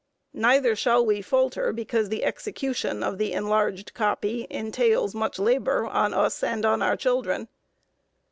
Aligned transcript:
Neither 0.33 0.75
shall 0.75 1.05
we 1.05 1.21
falter 1.21 1.71
because 1.71 2.09
the 2.09 2.23
execution 2.23 3.03
of 3.03 3.19
the 3.19 3.33
enlarged 3.33 3.93
copy 3.93 4.47
entails 4.49 5.13
much 5.13 5.37
labor 5.37 5.85
on 5.85 6.11
us 6.11 6.41
and 6.41 6.65
on 6.65 6.81
our 6.81 6.97
children. 6.97 7.47